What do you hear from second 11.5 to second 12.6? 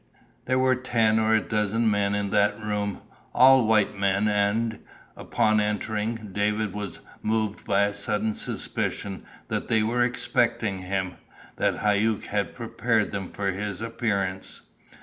that Hauck had